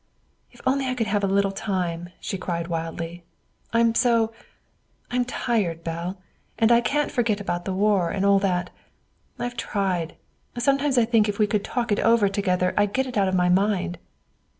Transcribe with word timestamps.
"If 0.51 0.61
only 0.65 0.87
I 0.87 0.95
could 0.95 1.05
have 1.05 1.23
a 1.23 1.27
little 1.27 1.51
time," 1.51 2.09
she 2.19 2.35
cried 2.39 2.69
wildly. 2.69 3.23
"I'm 3.71 3.93
so 3.93 4.33
I'm 5.11 5.23
tired, 5.25 5.83
Belle. 5.83 6.17
And 6.57 6.71
I 6.71 6.81
can't 6.81 7.11
forget 7.11 7.39
about 7.39 7.65
the 7.65 7.73
war 7.75 8.09
and 8.09 8.25
all 8.25 8.39
that. 8.39 8.71
I've 9.37 9.55
tried. 9.55 10.15
Sometimes 10.57 10.97
I 10.97 11.05
think 11.05 11.29
if 11.29 11.37
we 11.37 11.45
could 11.45 11.63
talk 11.63 11.91
it 11.91 11.99
over 11.99 12.29
together 12.29 12.73
I'd 12.75 12.93
get 12.93 13.05
it 13.05 13.15
out 13.15 13.27
of 13.27 13.35
my 13.35 13.49
mind." 13.49 13.99